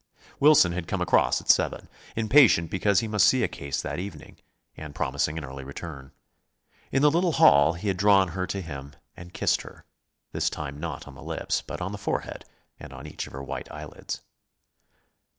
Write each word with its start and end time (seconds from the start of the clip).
Wilson 0.39 0.71
had 0.71 0.87
come 0.87 0.99
across 0.99 1.39
at 1.41 1.47
seven, 1.51 1.87
impatient 2.15 2.71
because 2.71 3.01
he 3.01 3.07
must 3.07 3.27
see 3.27 3.43
a 3.43 3.47
case 3.47 3.83
that 3.83 3.99
evening, 3.99 4.37
and 4.75 4.95
promising 4.95 5.37
an 5.37 5.45
early 5.45 5.63
return. 5.63 6.11
In 6.91 7.03
the 7.03 7.11
little 7.11 7.33
hall 7.33 7.73
he 7.73 7.87
had 7.87 7.97
drawn 7.97 8.29
her 8.29 8.47
to 8.47 8.61
him 8.61 8.95
and 9.15 9.31
kissed 9.31 9.61
her, 9.61 9.85
this 10.31 10.49
time 10.49 10.79
not 10.79 11.07
on 11.07 11.13
the 11.13 11.21
lips, 11.21 11.61
but 11.61 11.81
on 11.81 11.91
the 11.91 11.99
forehead 11.99 12.45
and 12.79 12.91
on 12.93 13.05
each 13.05 13.27
of 13.27 13.33
her 13.33 13.43
white 13.43 13.71
eyelids. 13.71 14.23